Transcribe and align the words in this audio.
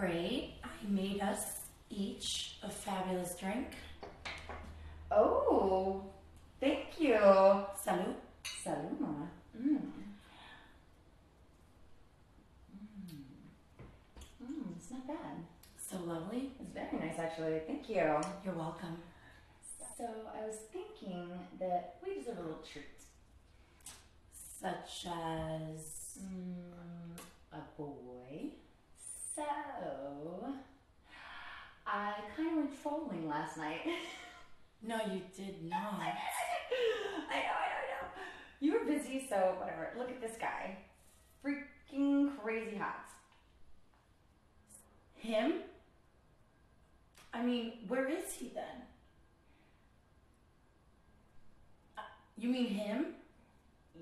Great. 0.00 0.54
I 0.64 0.88
made 0.88 1.20
us 1.20 1.60
each 1.90 2.56
a 2.62 2.70
fabulous 2.70 3.36
drink. 3.36 3.66
Oh, 5.10 6.04
thank 6.58 6.98
you. 6.98 7.16
Salud. 7.16 8.14
Salud, 8.64 8.98
mama. 8.98 9.28
Mm. 9.54 9.78
Mm. 12.72 13.20
Mm, 14.42 14.76
it's 14.78 14.90
not 14.90 15.06
bad. 15.06 15.44
So 15.76 15.98
lovely. 16.06 16.52
It's 16.58 16.72
very 16.72 16.98
nice, 16.98 17.18
actually. 17.18 17.60
Thank 17.66 17.90
you. 17.90 18.22
You're 18.42 18.54
welcome. 18.54 18.96
So 19.98 20.06
I 20.34 20.46
was 20.46 20.56
thinking 20.72 21.28
that 21.58 21.96
we 22.02 22.14
deserve 22.14 22.38
a 22.38 22.40
little 22.40 22.64
treat. 22.72 22.86
Such 24.62 25.08
as. 25.12 26.18
Mm, 26.24 26.70
a 27.52 27.58
boy. 27.76 28.50
So 29.34 30.54
I 31.86 32.12
kind 32.82 32.94
of 32.96 33.02
went 33.02 33.22
trolling 33.22 33.28
last 33.28 33.56
night. 33.56 33.80
No, 34.82 34.96
you 35.12 35.20
did 35.36 35.62
not. 35.62 36.00
I 36.00 36.06
know, 36.06 36.14
I 37.28 37.36
know, 37.36 37.52
I 37.60 37.84
know. 37.90 38.08
You 38.60 38.72
were 38.72 38.86
busy, 38.86 39.26
so 39.28 39.54
whatever. 39.60 39.90
Look 39.98 40.08
at 40.08 40.22
this 40.22 40.38
guy. 40.40 40.78
Freaking 41.44 42.30
crazy 42.42 42.76
hot. 42.78 43.04
Him? 45.16 45.52
I 47.34 47.42
mean, 47.42 47.72
where 47.88 48.08
is 48.08 48.32
he 48.32 48.50
then? 48.54 48.64
Uh, 51.98 52.00
You 52.38 52.48
mean 52.48 52.68
him? 52.68 53.06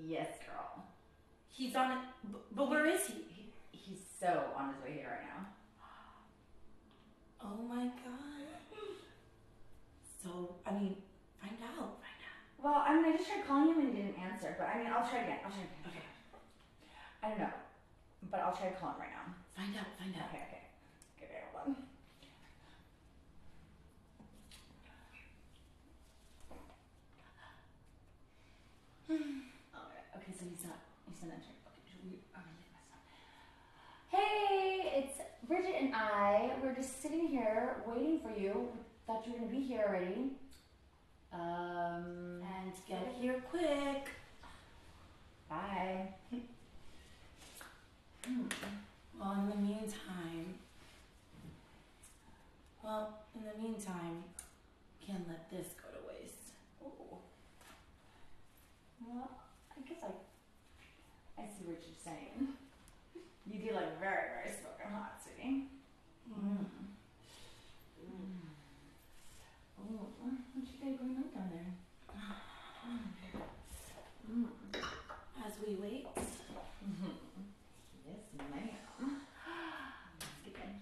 Yes, 0.01 0.29
girl. 0.47 0.85
He's 1.49 1.75
on 1.75 1.91
it. 1.91 1.97
But 2.55 2.69
where 2.69 2.85
is 2.85 3.05
he? 3.05 3.15
He, 3.35 3.49
he's 3.73 3.99
so 4.17 4.45
on 4.57 4.73
his 4.73 4.81
way 4.81 4.93
here 4.93 5.09
right 5.09 5.27
now. 5.27 5.45
Oh 7.43 7.61
my 7.67 7.83
god. 7.83 8.38
So, 10.21 10.55
I 10.67 10.71
mean, 10.75 10.95
find 11.39 11.55
out. 11.63 11.95
Find 12.03 12.19
out. 12.27 12.39
Well, 12.59 12.83
I 12.83 12.91
mean, 12.95 13.05
I 13.07 13.15
just 13.15 13.29
tried 13.29 13.47
calling 13.47 13.71
him 13.71 13.79
and 13.79 13.95
he 13.95 14.03
didn't 14.03 14.19
answer, 14.19 14.55
but 14.59 14.67
I 14.67 14.83
mean, 14.83 14.91
I'll 14.91 15.07
try 15.07 15.23
again. 15.23 15.39
I'll 15.45 15.51
try 15.51 15.63
again. 15.63 15.79
Okay. 15.87 16.03
I 17.23 17.29
don't 17.29 17.39
know, 17.39 17.55
but 18.29 18.39
I'll 18.41 18.55
try 18.55 18.67
to 18.67 18.75
call 18.75 18.91
him 18.91 18.99
right 18.99 19.15
now. 19.15 19.31
Find 19.55 19.71
out. 19.79 19.87
Find 19.95 20.11
out. 20.15 20.27
Okay, 20.31 20.43
okay. 20.47 20.63
Okay, 21.23 21.43
hold 21.55 21.67
on. 21.67 21.75
Okay, 30.19 30.31
so 30.37 30.45
he's 30.45 30.63
not, 30.67 30.79
he's 31.09 31.23
not 31.23 31.33
answering. 31.33 31.57
Okay, 31.65 31.97
we, 32.03 32.19
are 32.35 32.43
we 32.43 32.51
leave 32.59 32.75
this? 32.75 32.91
Hey, 34.11 35.01
it's 35.01 35.17
Bridget 35.47 35.75
and 35.79 35.95
I. 35.95 36.51
We're 36.61 36.75
just 36.75 37.01
sitting 37.01 37.27
here 37.27 37.81
waiting 37.87 38.19
for 38.19 38.29
you. 38.37 38.69
Thought 39.09 39.25
you 39.25 39.33
were 39.33 39.39
gonna 39.39 39.51
be 39.51 39.61
here 39.61 39.85
already. 39.87 40.33
Um, 41.33 42.43
And 42.43 42.71
get 42.87 43.07
here 43.19 43.41
quick. 43.49 44.07
bye. 45.49 46.13
Hmm. 48.23 48.47
Well, 49.19 49.33
in 49.33 49.49
the 49.49 49.55
meantime, 49.55 50.53
well, 52.83 53.17
in 53.33 53.41
the 53.45 53.57
meantime, 53.59 54.23
can't 55.05 55.27
let 55.27 55.49
this 55.49 55.69
go 55.81 55.89
to 55.89 56.07
waste. 56.07 56.53
Ooh. 56.83 57.17
Well, 59.07 59.31
I 59.75 59.81
guess 59.89 60.03
I 60.03 61.41
I 61.41 61.45
see 61.47 61.63
what 61.65 61.81
you're 61.81 62.03
saying. 62.03 62.49
You 63.47 63.59
do 63.69 63.73
like 63.75 63.99
very, 63.99 64.27
very 64.35 64.51
smoking 64.55 64.91
hot, 64.93 65.19
sweetie. 65.23 65.63
Mm. 66.29 66.65
Mm. 68.05 68.49
Oh, 69.81 70.07
what 70.53 70.67
you 70.67 70.77
got 70.79 70.99
going 70.99 71.15
on 71.17 71.29
down 71.33 71.49
there? 71.51 71.71
Mm. 74.29 74.49
As 75.45 75.53
we 75.65 75.71
wait, 75.75 76.05
Yes, 76.15 76.25
ma'am. 78.37 78.69
Let's 80.19 80.37
get 80.45 80.55
in. 80.63 80.75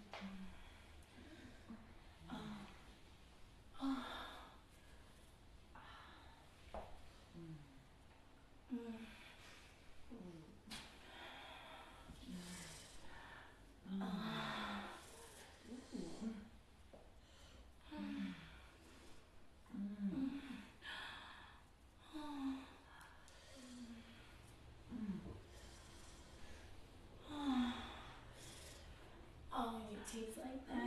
Taste 30.17 30.37
like 30.37 30.67
that, 30.67 30.86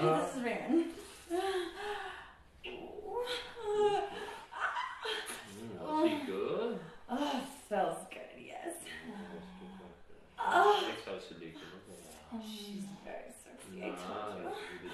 This 0.00 0.34
is 0.34 0.42
Raren. 0.42 0.84
oh, 5.78 6.06
is 6.06 6.26
good? 6.26 6.78
Oh, 7.10 7.42
smells 7.68 7.98
good, 8.10 8.20
yes. 8.42 8.76
Oh, 10.38 10.90
she's 12.42 12.84
very 13.04 13.30
sexy, 13.44 13.82
I 13.82 13.84
told 13.90 14.40
you. 14.40 14.90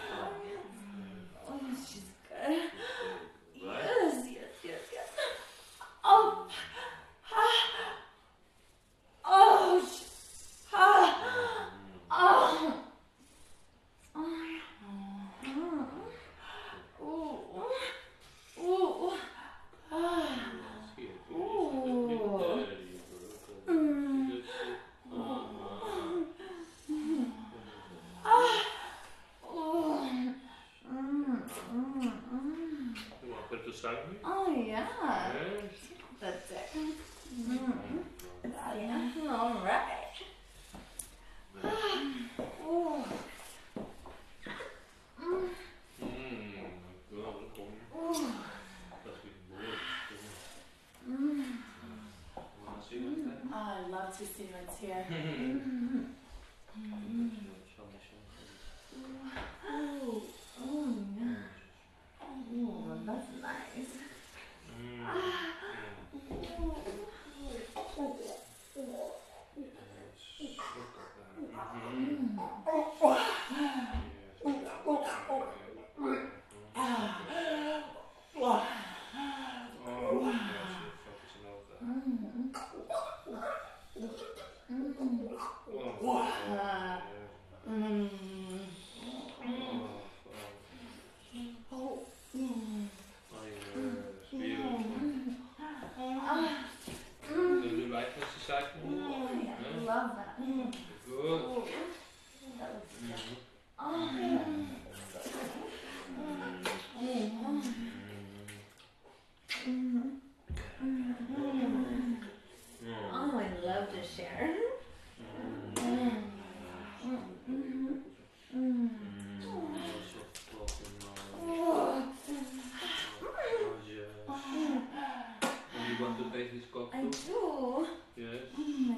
you 125.98 126.04
want 126.04 126.18
to 126.18 126.24
taste 126.38 126.52
this 126.54 126.64
coke 126.72 126.92
I 126.94 127.02
do. 127.02 127.86
Yes. 128.16 128.42
Mm, 128.58 128.96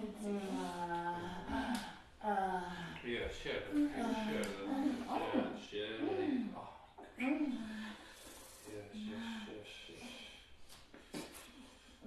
uh, 0.59 2.27
uh, 2.27 2.61
yeah, 3.07 3.29
share 3.43 3.61
that. 3.65 3.75
Mm, 3.75 3.95
share 3.95 4.43
that. 4.43 4.67
Mm, 4.69 5.07
share, 5.71 5.89
share. 5.89 5.99
Mm. 6.03 6.49
Oh. 6.57 6.67
Yes, 8.69 8.89
yes, 8.95 9.21
yes, 9.49 9.71
yes. 9.89 10.03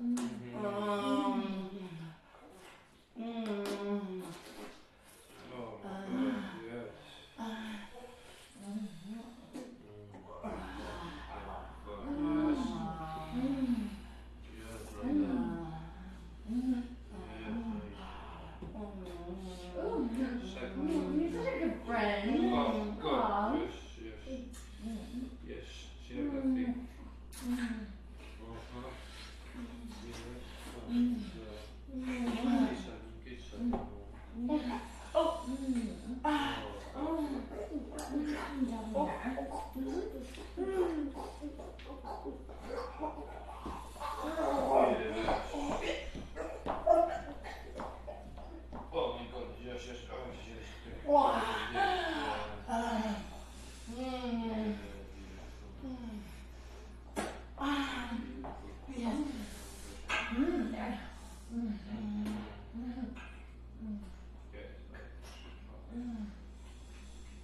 Mm. 0.01 0.17
Mm. 0.17 0.65
Oh. 0.65 1.30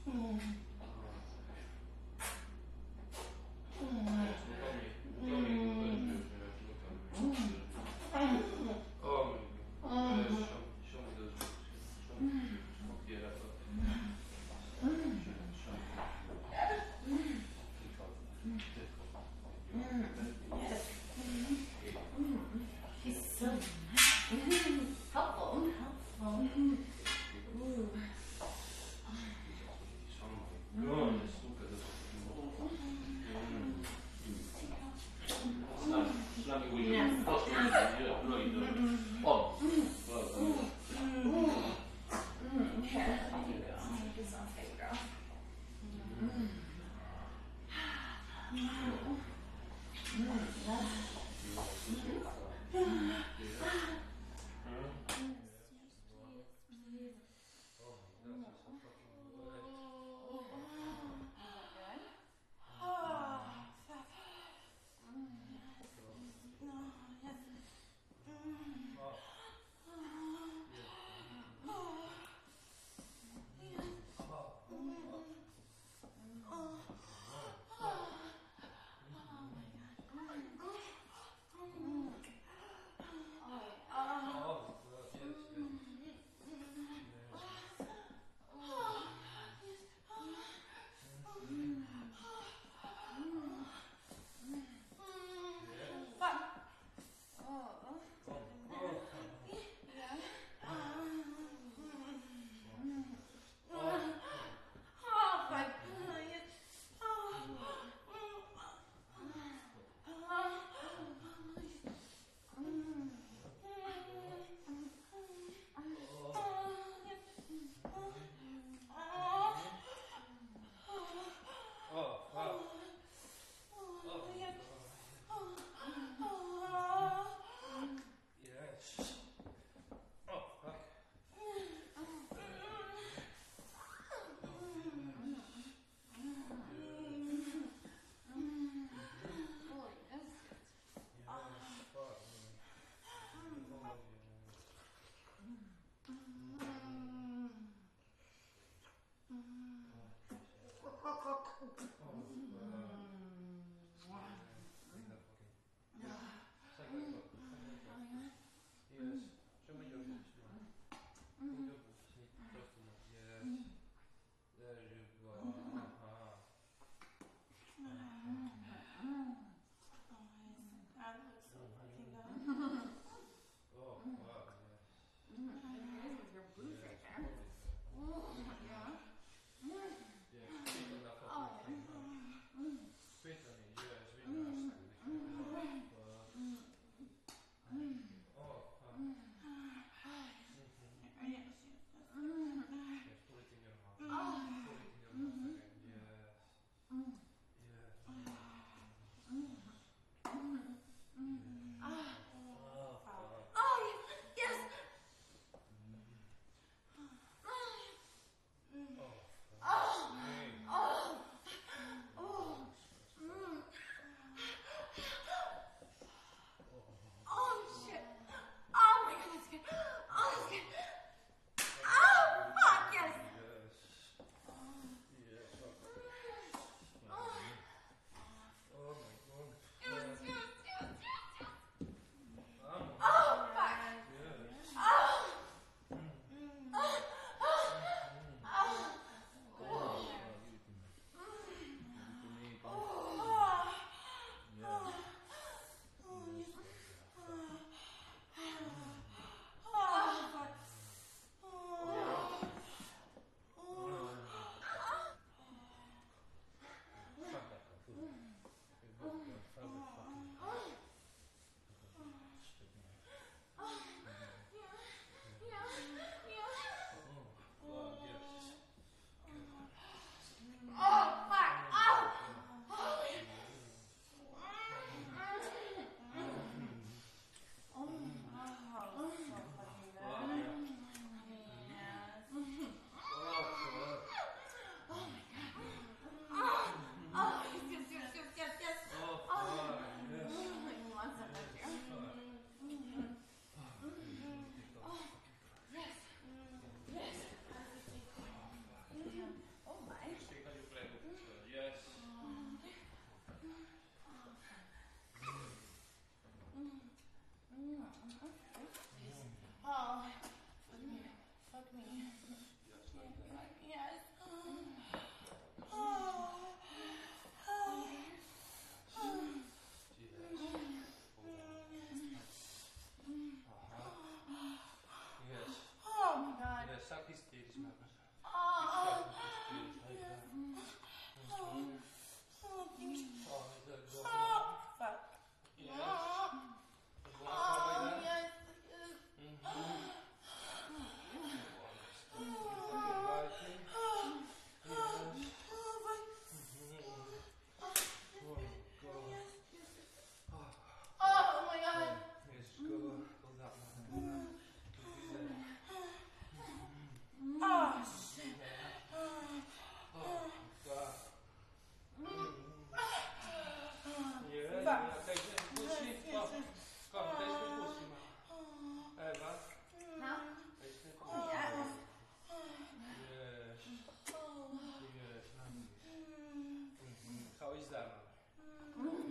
嗯。 0.08 0.67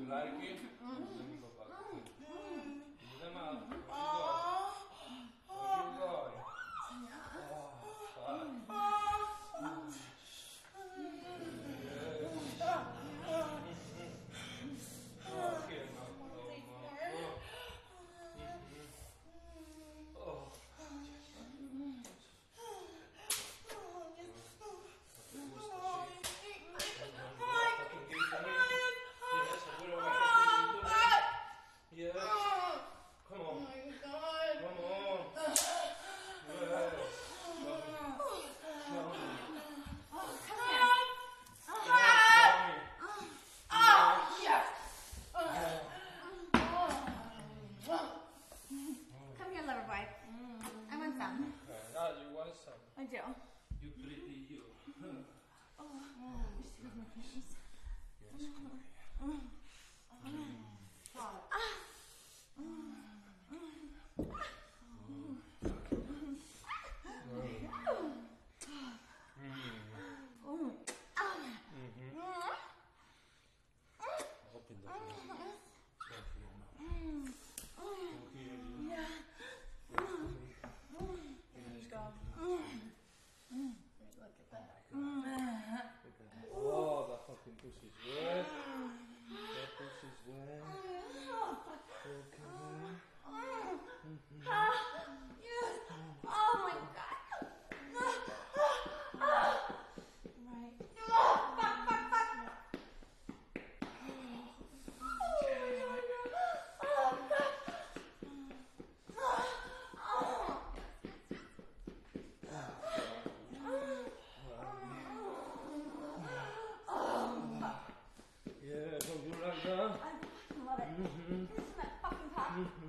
like 0.09 0.39
it? 0.41 0.59
Mm-hmm. 0.83 1.36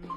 me. 0.02 0.17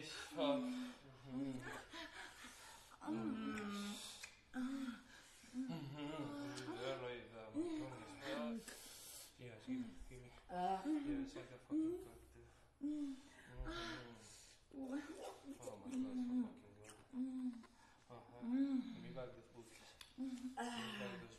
Um, 0.00 0.94
Yes, 9.40 9.60
give, 9.66 9.76
give 10.08 10.20
me. 10.20 10.28
Uh, 10.48 10.80
yes, 11.04 11.36
I 11.36 11.44
fucking. 11.52 12.00
Mm. 12.80 13.12
Oh 14.72 14.86
my 14.88 15.00
god, 15.04 15.36
so 15.60 15.76
fucking 15.84 16.00
good. 16.00 16.48
Uh-huh. 18.10 18.40
Give 18.40 19.04
me 19.04 19.12
back 19.12 19.28
this 19.36 19.48
book. 19.52 19.68
Give 20.16 20.28
me 20.28 20.56
back 20.56 21.12
this 21.20 21.29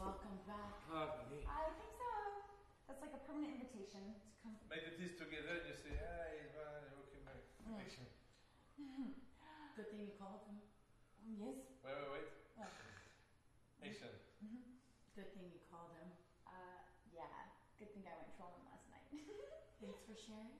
welcome 0.00 0.40
back. 0.48 0.80
Pardon 0.88 1.28
me. 1.28 1.44
I 1.44 1.68
think 1.76 1.92
so. 1.92 2.08
That's 2.88 3.04
like 3.04 3.12
a 3.12 3.20
permanent 3.28 3.60
invitation 3.60 4.16
to 4.16 4.32
come. 4.40 4.56
Make 4.72 4.88
it 4.88 4.96
this 4.96 5.12
together 5.20 5.60
and 5.60 5.68
you 5.68 5.76
say, 5.76 5.92
hey, 5.92 6.48
man, 6.56 6.88
welcome 6.96 7.20
back. 7.28 7.44
Action. 7.76 8.08
Good 9.76 9.92
thing 9.92 10.00
you 10.08 10.16
called 10.16 10.48
him. 10.48 10.56
Mm, 11.20 11.36
yes? 11.36 11.56
Wait, 11.84 11.92
wait, 11.92 12.10
wait. 12.16 12.28
Oh. 12.56 12.64
What? 12.64 13.92
Action. 13.92 14.08
Mm-hmm. 14.40 14.64
Good 15.12 15.28
thing 15.36 15.52
you 15.52 15.60
called 15.68 15.92
him. 16.00 16.08
Uh, 16.48 16.80
yeah. 17.12 17.28
Good 17.76 17.92
thing 17.92 18.08
I 18.08 18.16
went 18.16 18.32
trolling 18.40 18.64
last 18.72 18.88
night. 18.88 19.04
Thanks 19.84 20.00
for 20.08 20.16
sharing. 20.16 20.59